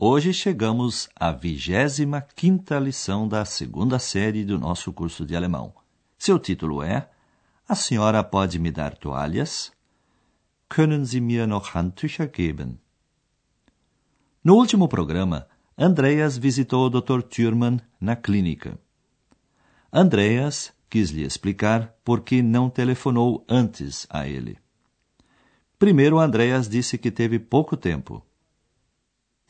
[0.00, 5.74] Hoje chegamos à 25 quinta lição da segunda série do nosso curso de alemão.
[6.16, 7.10] Seu título é
[7.68, 9.72] A senhora pode me dar toalhas?
[10.68, 12.78] Können Sie mir noch Handtücher geben?
[14.44, 17.20] No último programa, Andreas visitou o Dr.
[17.20, 18.78] Thürmann na clínica.
[19.92, 24.58] Andreas quis lhe explicar por que não telefonou antes a ele.
[25.76, 28.27] Primeiro, Andreas disse que teve pouco tempo.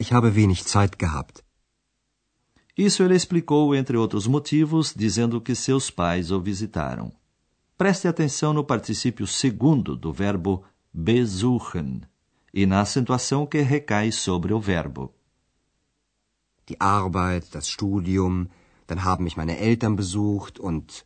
[0.00, 1.42] Ich habe wenig Zeit gehabt.
[2.76, 7.10] Isso ele explicou, entre outros motivos, dizendo que seus pais o visitaram.
[7.76, 12.02] Preste atenção no particípio segundo do verbo besuchen
[12.54, 15.12] e na acentuação que recai sobre o verbo.
[16.68, 18.46] Die Arbeit, das Studium,
[18.86, 21.04] dann haben mich meine Eltern besucht und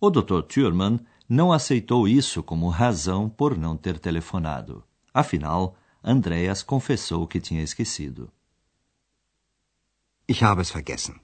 [0.00, 0.42] O Dr.
[0.48, 4.82] Thürmann não aceitou isso como razão por não ter telefonado.
[5.12, 8.30] Afinal, Andreas confessou que tinha esquecido.
[10.32, 11.20] ich habe es vergessen.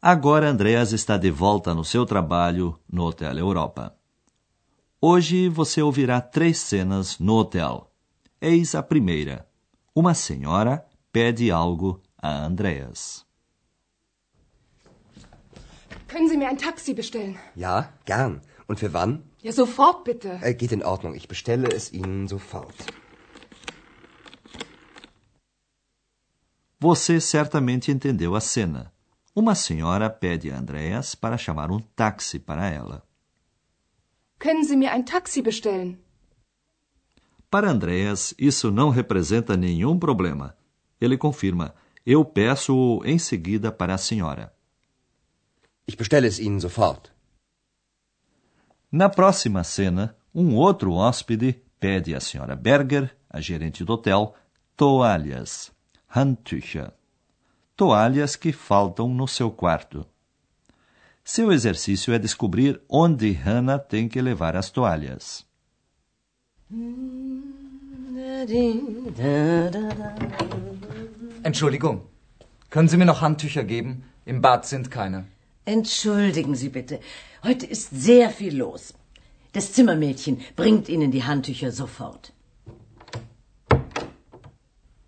[0.00, 3.94] Agora Andreas está de volta no seu trabalho no Hotel Europa.
[5.00, 7.88] Hoje você ouvirá três cenas no hotel.
[8.40, 9.46] Eis a primeira.
[9.94, 13.24] Uma senhora pede algo a Andreas.
[16.08, 17.36] Können Sie mir ein Taxi bestellen?
[17.56, 18.42] Ja, gern.
[18.68, 19.22] Und für wann?
[19.40, 20.38] Ja, sofort bitte.
[20.42, 21.14] Äh, geht in Ordnung.
[21.14, 22.74] Ich bestelle es Ihnen sofort.
[26.82, 28.92] Você certamente entendeu a cena.
[29.36, 33.06] Uma senhora pede a Andreas para chamar um táxi para ela.
[34.40, 35.96] Können Sie mir ein Taxi bestellen?
[37.48, 40.56] Para Andreas, isso não representa nenhum problema.
[41.00, 41.72] Ele confirma:
[42.04, 44.52] Eu peço-o em seguida para a senhora.
[45.86, 47.12] Ich bestelle es Ihnen sofort.
[48.90, 54.34] Na próxima cena, um outro hóspede pede à senhora Berger, a gerente do hotel,
[54.76, 55.70] toalhas,
[56.14, 56.92] Handtücher.
[57.74, 60.06] Toalhas que faltam no seu quarto.
[61.24, 65.46] Seu exercício é descobrir onde Hannah tem que levar as toalhas.
[71.42, 72.02] Entschuldigung,
[72.68, 74.04] können Sie mir noch Handtücher geben?
[74.26, 75.24] Im Bad sind keine.
[75.64, 77.00] Entschuldigen Sie bitte.
[77.42, 78.92] Heute ist sehr viel los.
[79.54, 82.34] Das Zimmermädchen bringt Ihnen die Handtücher sofort.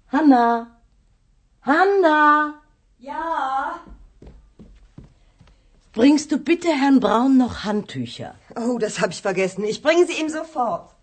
[0.09, 0.74] Hanna!
[1.67, 2.63] Hanna!
[2.99, 3.81] Ja.
[5.93, 8.35] Bringst du bitte Herrn Braun noch Handtücher?
[8.57, 9.65] Oh, das habe ich vergessen.
[9.65, 10.95] Ich bringe sie ihm sofort.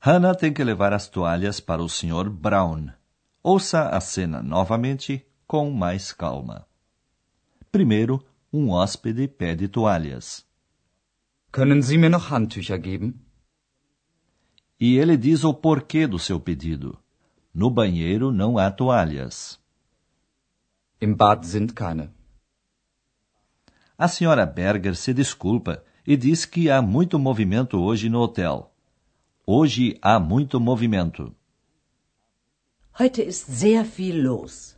[0.00, 2.30] Hannah tem que levar as toalhas para o Sr.
[2.30, 2.92] Brown.
[3.42, 6.66] Ouça a cena novamente com mais calma.
[7.72, 8.22] Primeiro,
[8.52, 10.44] um hóspede pede toalhas.
[11.52, 13.25] Können Sie mir noch Handtücher geben?
[14.78, 16.98] E ele diz o porquê do seu pedido.
[17.52, 19.58] No banheiro não há toalhas.
[21.00, 22.10] Im Bad sind keine.
[23.98, 28.70] A senhora Berger se desculpa e diz que há muito movimento hoje no hotel.
[29.46, 31.34] Hoje há muito movimento.
[32.98, 34.76] Heute ist sehr viel los.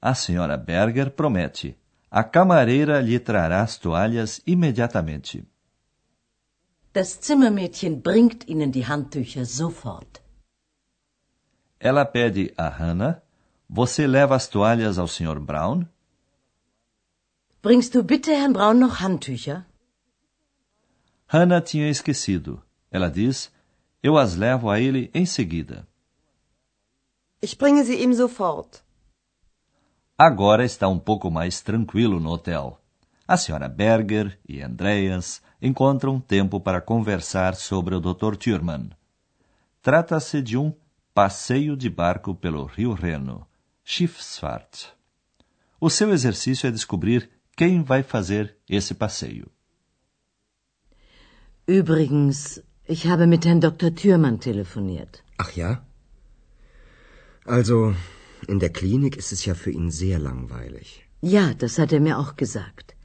[0.00, 1.76] A senhora Berger promete.
[2.10, 5.44] A camareira lhe trará as toalhas imediatamente.
[6.92, 10.20] Das Zimmermädchen bringt Ihnen die Handtücher sofort.
[11.78, 13.22] Ela pede a Hannah:
[13.68, 15.38] Você leva as toalhas ao Sr.
[15.38, 15.88] Brown?
[17.62, 19.64] Bringst du bitte Herrn Braun noch Handtücher?
[21.28, 22.60] Hannah tinha esquecido.
[22.90, 23.52] Ela diz:
[24.02, 25.86] Eu as levo a ele em seguida.
[27.40, 28.82] Ich bringe sie ihm sofort.
[30.18, 32.79] Agora está um pouco mais tranquilo no hotel.
[33.30, 38.34] A senhora Berger e Andreas encontram tempo para conversar sobre o Dr.
[38.36, 38.90] Thürmann.
[39.80, 40.74] Trata-se de um
[41.14, 43.46] passeio de barco pelo Rio Reno,
[43.84, 44.88] Schiffsfahrt.
[45.80, 49.48] O seu exercício é descobrir quem vai fazer esse passeio.
[51.68, 53.94] Übrigens, ich habe mit Herrn Dr.
[53.94, 55.22] Thürmann telefoniert.
[55.38, 55.84] Ach ja?
[57.46, 57.94] Also,
[58.48, 61.06] in der Klinik ist es ja für ihn sehr langweilig.
[61.22, 62.96] Ja, das hat er mir auch gesagt.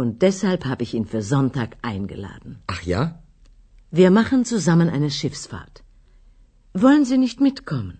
[0.00, 2.52] Und deshalb habe ich ihn für Sonntag eingeladen.
[2.74, 3.02] Ach ja?
[3.98, 5.76] Wir machen zusammen eine Schiffsfahrt.
[6.84, 7.96] Wollen Sie nicht mitkommen?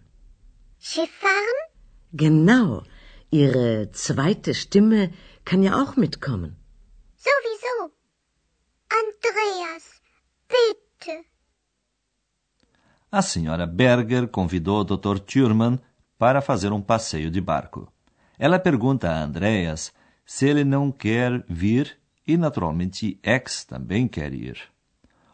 [0.88, 1.58] Skifahren?
[2.24, 2.68] Genau.
[3.30, 5.00] Ihre zweite Stimme
[5.44, 6.52] kann ja auch mitkommen.
[7.26, 7.76] Sowieso.
[9.00, 9.84] Andreas,
[10.54, 11.14] bitte.
[13.10, 15.16] A senhora Berger convidou o Dr.
[15.30, 15.74] Thurman
[16.18, 17.80] para fazer um passeio de barco.
[18.38, 19.92] Ela pergunta a Andreas
[20.32, 24.56] se ele não quer vir e, naturalmente, X também quer ir.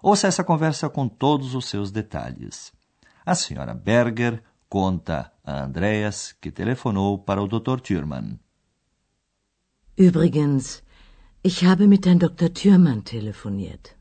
[0.03, 2.73] Ouça essa conversa com todos os seus detalhes.
[3.23, 7.79] A senhora Berger conta a Andreas que telefonou para o Dr.
[7.79, 8.39] Thurman.
[9.99, 10.83] Übrigens,
[11.45, 12.49] ich habe mit Herrn Dr.
[12.49, 13.95] Thürmann telefoniert.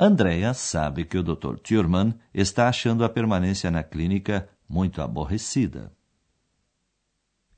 [0.00, 1.58] Andreas sabe que o Dr.
[1.58, 5.92] Thurman está achando a permanência na clínica muito aborrecida.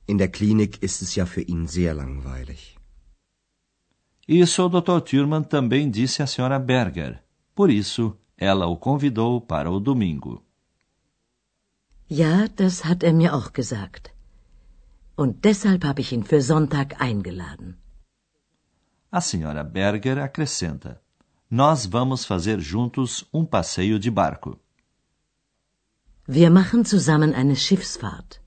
[0.07, 2.77] In der Klinik ist es ja für ihn sehr langweilig.
[4.27, 5.01] Isso o Dr.
[5.05, 6.59] Thurman também disse à Sra.
[6.59, 7.23] Berger.
[7.55, 10.43] Por isso, ela o convidou para o domingo.
[12.09, 14.13] Ja, das hat er mir auch gesagt.
[15.17, 17.79] Und deshalb habe ich ihn für Sonntag eingeladen.
[19.11, 19.63] A Sra.
[19.63, 21.01] Berger acrescenta:
[21.51, 24.59] Nós vamos fazer juntos um passeio de barco.
[26.27, 28.44] Wir machen zusammen eine Schiffsfahrt.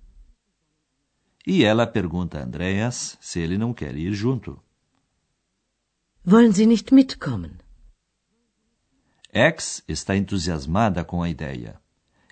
[1.49, 4.61] E ela pergunta a Andreas se ele não quer ir junto.
[6.25, 7.53] Wollen Sie nicht mitkommen?
[9.31, 11.79] X está entusiasmada com a ideia.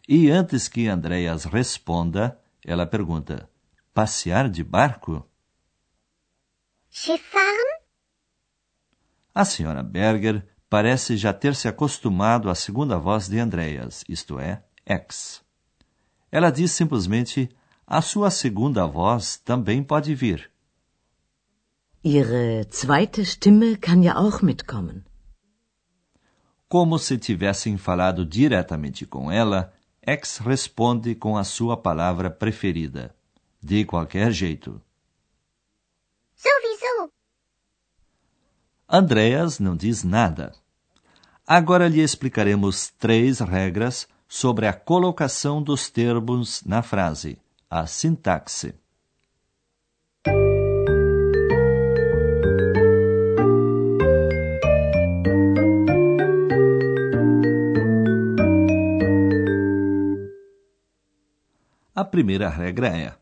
[0.06, 3.50] E antes que Andreas responda, ela pergunta:
[3.94, 5.25] Passear de barco?
[6.91, 7.79] Skifahren?
[9.33, 14.62] A senhora Berger parece já ter se acostumado à segunda voz de Andreas, isto é,
[14.85, 15.41] X.
[16.29, 17.50] Ela diz simplesmente:
[17.87, 20.49] A sua segunda voz também pode vir.
[22.03, 25.03] Ihre zweite Stimme kann ja auch mitkommen.
[26.67, 29.71] Como se tivessem falado diretamente com ela,
[30.01, 33.15] X responde com a sua palavra preferida,
[33.61, 34.81] de qualquer jeito.
[36.35, 37.11] Sowieso.
[38.89, 40.53] Andreas não diz nada.
[41.45, 47.39] Agora lhe explicaremos três regras sobre a colocação dos termos na frase,
[47.77, 48.74] a sintaxe.
[61.94, 63.13] A primeira regra é: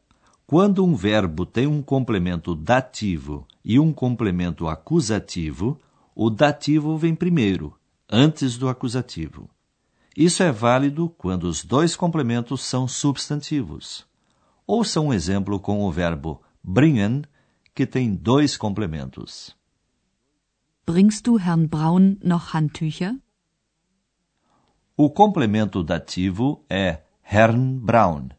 [0.46, 5.80] quando um verbo tem um complemento dativo e um complemento acusativo,
[6.14, 7.76] o dativo vem primeiro,
[8.08, 9.50] antes do acusativo.
[10.16, 14.13] Isso é válido quando os dois complementos são substantivos.
[14.66, 17.24] Ouça um exemplo com o verbo bringen,
[17.76, 19.56] que tem dois complementos.
[20.86, 23.20] Bringst du Herrn Braun noch Handtücher?
[24.96, 28.30] O complemento dativo é Herrn Braun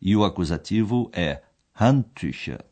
[0.00, 1.42] e o acusativo é
[1.74, 2.64] Handtücher.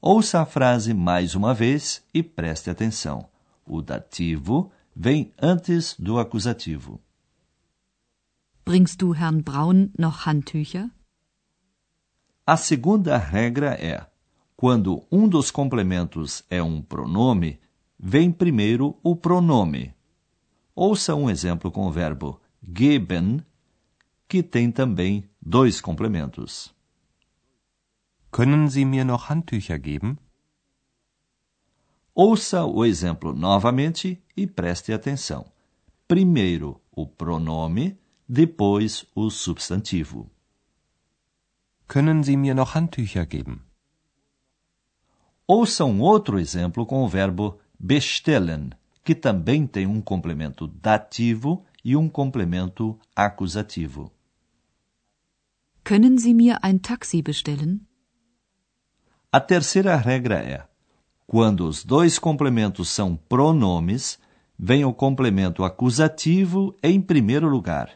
[0.00, 3.28] Ouça a frase mais uma vez e preste atenção.
[3.64, 7.00] O dativo vem antes do acusativo.
[8.64, 10.90] Bringst du Herrn Braun noch Handtücher?
[12.44, 14.04] A segunda regra é:
[14.56, 17.60] quando um dos complementos é um pronome,
[17.96, 19.94] vem primeiro o pronome.
[20.74, 23.46] Ouça um exemplo com o verbo geben,
[24.26, 26.74] que tem também dois complementos.
[28.32, 30.18] Können Sie mir noch Handtücher geben?
[32.12, 35.44] Ouça o exemplo novamente e preste atenção.
[36.08, 37.96] Primeiro o pronome,
[38.28, 40.28] depois o substantivo.
[41.92, 43.60] Können Sie mir noch Handtücher geben?
[45.46, 48.70] Ouça um outro exemplo com o verbo bestellen,
[49.04, 54.10] que também tem um complemento dativo e um complemento acusativo.
[55.84, 57.82] Können Sie mir ein Taxi bestellen?
[59.30, 60.66] A terceira regra é:
[61.26, 64.18] quando os dois complementos são pronomes,
[64.58, 67.90] vem o complemento acusativo em primeiro lugar.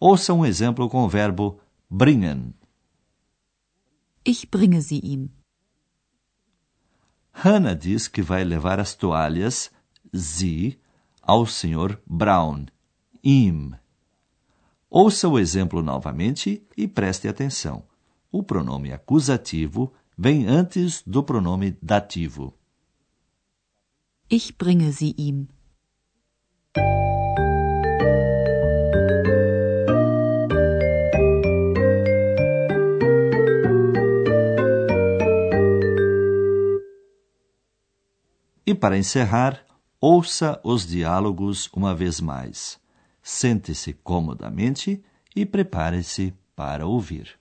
[0.00, 2.52] Ouça um exemplo com o verbo bringen.
[4.24, 5.30] Ich bringe sie ihm.
[7.32, 9.70] Hannah diz que vai levar as toalhas,
[10.12, 10.78] sie,
[11.20, 12.00] ao Sr.
[12.06, 12.66] Brown,
[13.22, 13.74] ihm.
[14.88, 17.84] Ouça o exemplo novamente e preste atenção.
[18.30, 22.54] O pronome acusativo vem antes do pronome dativo.
[24.30, 25.48] Ich bringe sie ihm.
[38.72, 39.66] E para encerrar,
[40.00, 42.80] ouça os diálogos uma vez mais.
[43.22, 45.04] Sente-se comodamente
[45.36, 47.38] e prepare-se para ouvir.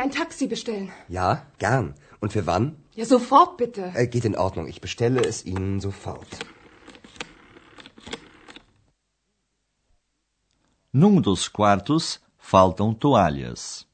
[0.00, 0.90] Mir ein Taxi bestellen?
[1.08, 1.94] Ja, gern.
[2.20, 2.76] Und für wann?
[2.94, 3.92] Ja, sofort bitte.
[3.94, 4.66] Äh, geht in Ordnung.
[4.66, 6.30] Ich bestelle es Ihnen sofort.
[10.92, 13.86] Num dos quartos faltam toalhas.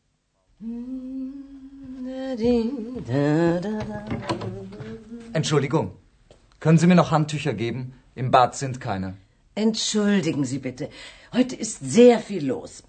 [5.32, 5.86] Entschuldigung.
[6.60, 7.92] Können Sie mir noch Handtücher geben?
[8.14, 9.16] Im Bad sind keine.
[9.54, 10.88] Entschuldigen Sie bitte.
[11.32, 12.82] Heute ist sehr viel los.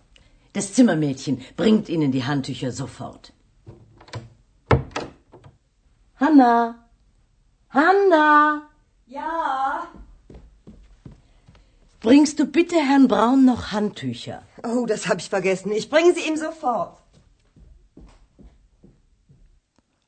[0.57, 3.25] Das Zimmermädchen bringt Ihnen die Handtücher sofort.
[6.21, 6.53] Hanna!
[7.69, 8.27] Hanna!
[9.05, 9.87] Ja.
[12.05, 14.39] Bringst du bitte Herrn Braun noch Handtücher?
[14.63, 15.71] Oh, das habe ich vergessen.
[15.71, 16.97] Ich bringe sie ihm sofort.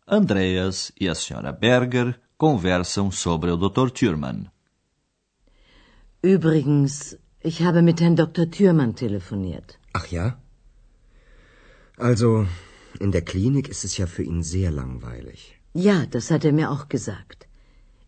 [0.08, 3.94] Andreas e a senhora Berger conversam sobre o Dr.
[3.94, 4.50] Thürmann.
[6.24, 8.50] Übrigens, ich habe mit Herrn Dr.
[8.50, 9.79] Thürmann telefoniert.
[9.94, 10.42] Ach ja?
[11.98, 12.48] Also,
[13.00, 15.60] in der Klinik ist es ja für ihn sehr langweilig.
[15.74, 17.48] Ja, das hat er mir auch gesagt.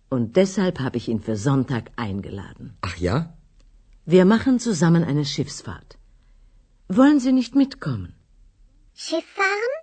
[0.10, 2.78] Und deshalb habe ich ihn für Sonntag eingeladen.
[2.82, 3.38] Ach ja?
[4.06, 5.98] Wir machen zusammen eine Schiffsfahrt.
[6.88, 8.14] Wollen Sie nicht mitkommen?
[8.94, 9.76] Schiff fahren?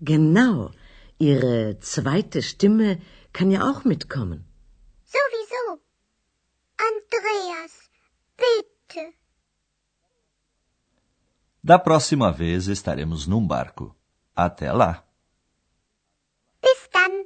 [0.00, 0.70] Genau.
[1.18, 2.98] Ihre zweite Stimme
[3.32, 4.44] kann ja auch mitkommen.
[5.04, 5.80] Sowieso.
[6.90, 7.74] Andreas,
[8.36, 8.73] bitte.
[11.64, 13.96] Da próxima vez estaremos num barco.
[14.36, 15.02] Até lá!
[16.60, 17.24] Bis dann.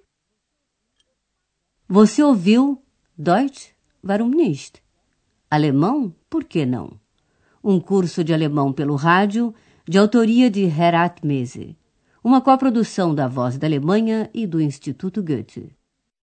[1.88, 2.80] Você ouviu
[3.18, 3.75] Deutsch?
[4.00, 4.80] Warum nicht?
[5.50, 6.14] Alemão?
[6.30, 7.00] Por que não?
[7.64, 9.52] Um curso de alemão pelo rádio,
[9.85, 11.76] de autoria de Herat Mese.
[12.23, 15.76] Uma coprodução da Voz da Alemanha e do Instituto Goethe.